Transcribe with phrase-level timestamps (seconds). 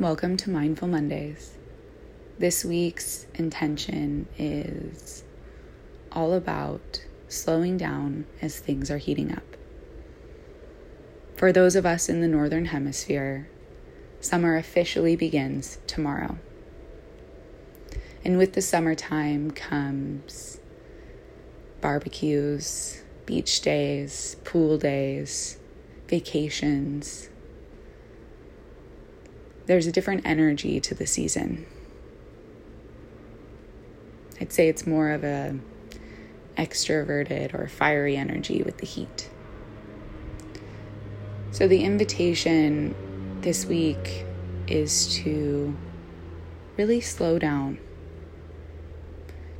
[0.00, 1.56] Welcome to Mindful Mondays.
[2.38, 5.24] This week's intention is
[6.12, 9.56] all about slowing down as things are heating up.
[11.34, 13.48] For those of us in the Northern Hemisphere,
[14.20, 16.38] summer officially begins tomorrow.
[18.24, 20.60] And with the summertime comes
[21.80, 25.58] barbecues, beach days, pool days,
[26.06, 27.30] vacations,
[29.68, 31.66] there's a different energy to the season.
[34.40, 35.58] I'd say it's more of a
[36.56, 39.28] extroverted or fiery energy with the heat.
[41.52, 42.94] So the invitation
[43.42, 44.24] this week
[44.66, 45.76] is to
[46.78, 47.78] really slow down.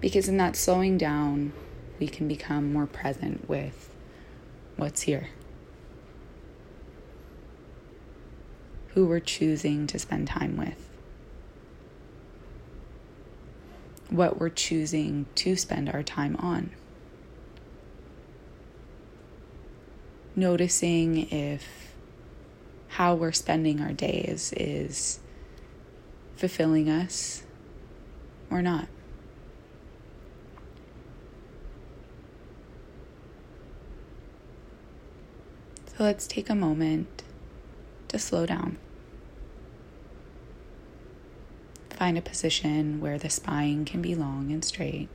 [0.00, 1.52] Because in that slowing down,
[1.98, 3.90] we can become more present with
[4.76, 5.30] what's here.
[8.96, 10.88] Who we're choosing to spend time with,
[14.08, 16.70] what we're choosing to spend our time on.
[20.34, 21.92] Noticing if
[22.88, 25.20] how we're spending our days is
[26.34, 27.42] fulfilling us
[28.50, 28.88] or not.
[35.88, 37.22] So let's take a moment
[38.08, 38.78] to slow down.
[41.96, 45.08] Find a position where the spine can be long and straight,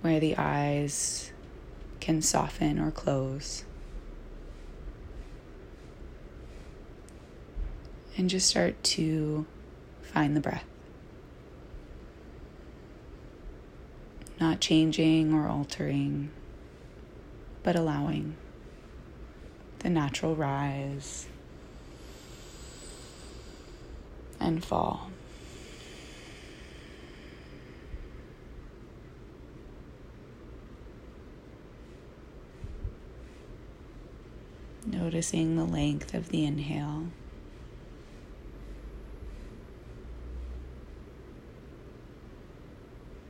[0.00, 1.32] where the eyes
[2.00, 3.66] can soften or close.
[8.16, 9.44] And just start to
[10.00, 10.64] find the breath.
[14.40, 16.30] Not changing or altering,
[17.62, 18.36] but allowing
[19.80, 21.26] the natural rise
[24.46, 25.10] and fall.
[34.86, 37.06] Noticing the length of the inhale.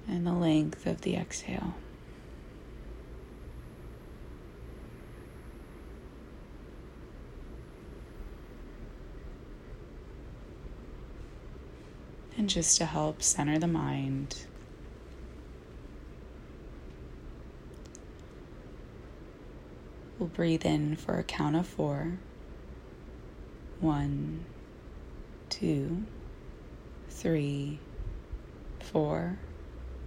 [0.06, 1.74] And the length of the exhale.
[12.38, 14.36] And just to help center the mind,
[20.18, 22.18] we'll breathe in for a count of four.
[23.80, 24.44] One,
[25.48, 26.04] two,
[27.08, 27.78] three,
[28.80, 29.38] four.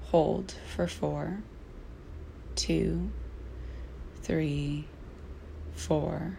[0.05, 1.41] Hold for four,
[2.55, 3.09] two,
[4.21, 4.85] three,
[5.73, 6.37] four.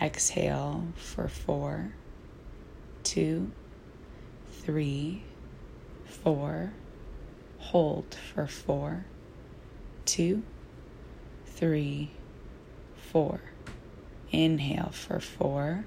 [0.00, 1.94] Exhale for four,
[3.02, 3.52] two,
[4.62, 5.22] three,
[6.04, 6.72] four.
[7.58, 9.04] Hold for four,
[10.04, 10.42] two,
[11.46, 12.10] three,
[12.96, 13.40] four.
[14.30, 15.84] Inhale for four,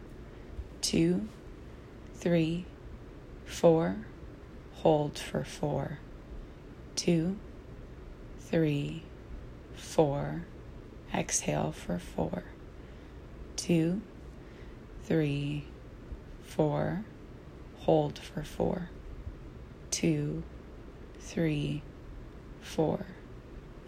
[0.81, 1.27] two,
[2.15, 2.65] three,
[3.45, 3.95] four.
[4.75, 5.99] Hold for four,
[6.95, 7.37] two,
[8.39, 9.03] three,
[9.75, 10.43] four.
[11.13, 12.43] Exhale for four,
[13.55, 14.01] two,
[15.05, 15.63] three,
[16.43, 17.05] four
[17.85, 18.89] Hold for four,
[19.91, 20.41] two,
[21.19, 21.83] three,
[22.59, 23.05] four.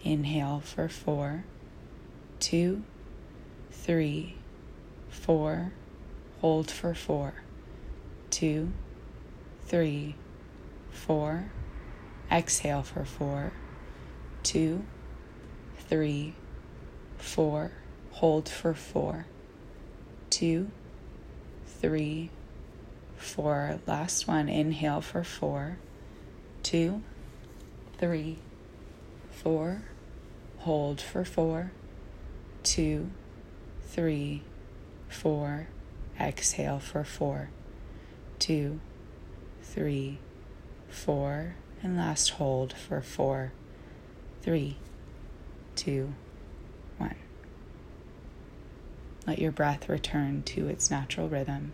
[0.04, 1.42] Inhale for four,
[2.38, 2.84] two,
[3.72, 4.36] three,
[5.08, 5.72] four.
[6.40, 7.42] Hold for four,
[8.30, 8.70] two,
[9.66, 10.14] three,
[10.92, 11.50] four.
[12.30, 13.50] Exhale for four,
[14.44, 14.84] two,
[15.88, 16.34] three,
[17.16, 17.72] four.
[18.12, 19.26] Hold for four,
[20.30, 20.70] two,
[21.80, 22.30] three,
[23.18, 23.80] four.
[23.86, 24.48] Last one.
[24.48, 25.78] Inhale for four,
[26.62, 27.02] two,
[27.98, 28.38] three,
[29.30, 29.82] four.
[30.58, 31.72] Hold for four,
[32.62, 33.10] two,
[33.86, 34.42] three,
[35.08, 35.68] four.
[36.20, 37.50] Exhale for four,
[38.38, 38.80] two,
[39.62, 40.18] three,
[40.88, 41.54] four.
[41.82, 43.52] And last hold for four,
[44.42, 44.76] three,
[45.76, 46.14] two,
[46.96, 47.14] one.
[49.26, 51.72] Let your breath return to its natural rhythm.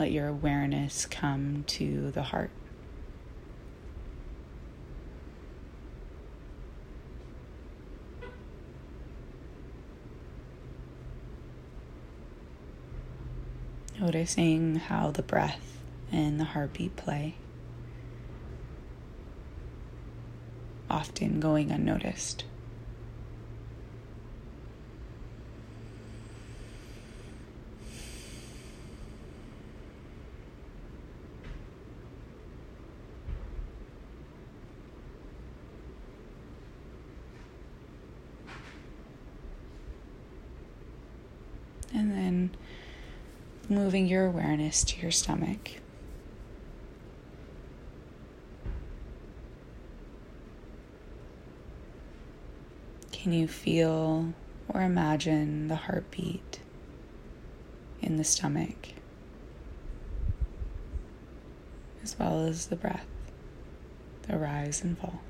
[0.00, 2.50] Let your awareness come to the heart.
[14.00, 17.34] Noticing how the breath and the heartbeat play,
[20.88, 22.44] often going unnoticed.
[43.68, 45.72] Moving your awareness to your stomach.
[53.12, 54.32] Can you feel
[54.68, 56.60] or imagine the heartbeat
[58.00, 58.88] in the stomach,
[62.02, 63.06] as well as the breath,
[64.22, 65.20] the rise and fall?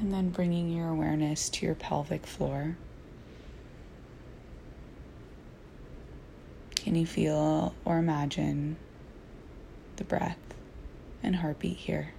[0.00, 2.78] And then bringing your awareness to your pelvic floor.
[6.74, 8.78] Can you feel or imagine
[9.96, 10.38] the breath
[11.22, 12.14] and heartbeat here?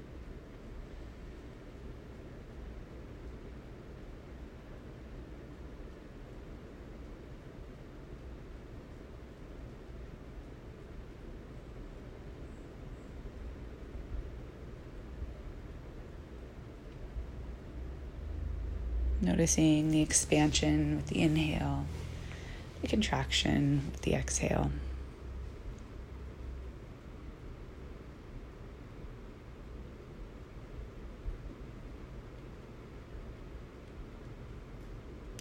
[19.24, 21.86] Noticing the expansion with the inhale,
[22.82, 24.72] the contraction with the exhale.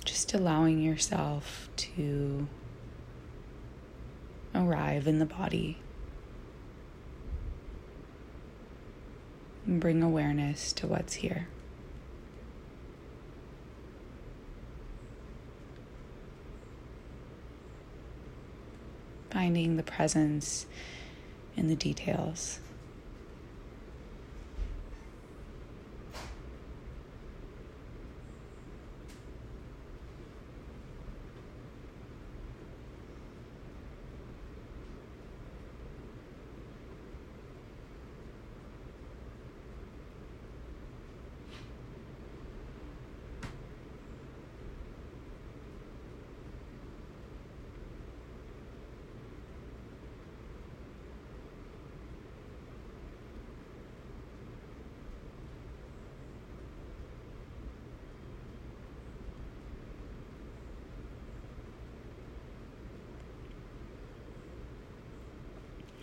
[0.05, 2.49] Just allowing yourself to
[4.55, 5.79] arrive in the body.
[9.65, 11.49] And bring awareness to what's here.
[19.41, 20.67] Finding the presence
[21.57, 22.59] in the details.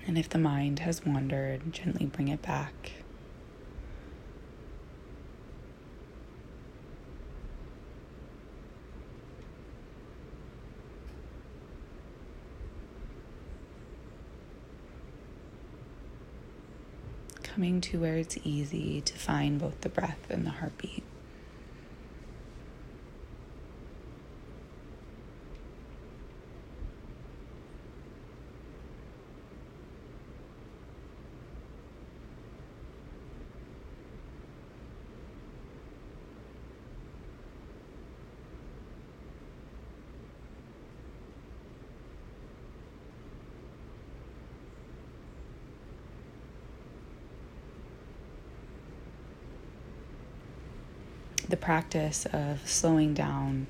[0.08, 2.92] And if the mind has wandered, gently bring it back.
[17.44, 21.04] Coming to where it's easy to find both the breath and the heartbeat.
[51.50, 53.68] The practice of slowing down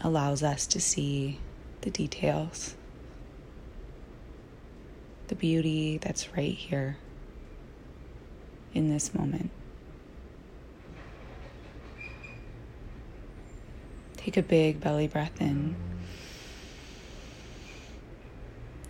[0.00, 1.38] allows us to see
[1.82, 2.74] the details,
[5.28, 6.96] the beauty that's right here
[8.72, 9.50] in this moment.
[14.16, 15.76] Take a big belly breath in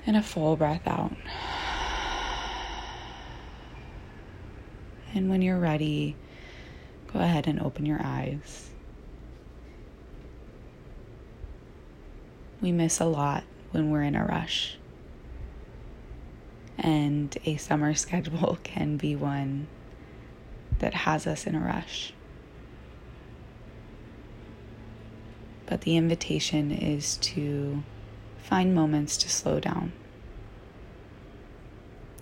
[0.06, 1.12] and a full breath out.
[5.14, 6.16] And when you're ready,
[7.14, 8.71] go ahead and open your eyes.
[12.61, 14.76] We miss a lot when we're in a rush.
[16.76, 19.68] And a summer schedule can be one
[20.80, 22.12] that has us in a rush.
[25.66, 27.85] But the invitation is to
[28.38, 29.92] find moments to slow down,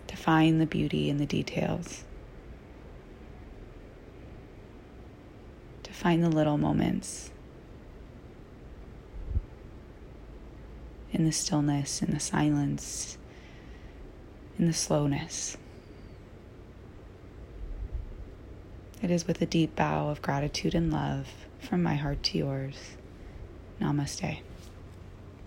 [0.07, 2.05] to find the beauty in the details.
[6.03, 7.31] Find the little moments
[11.13, 13.19] in the stillness, in the silence,
[14.59, 15.57] in the slowness.
[19.01, 21.29] It is with a deep bow of gratitude and love
[21.61, 22.97] from my heart to yours.
[23.81, 24.41] Namaste.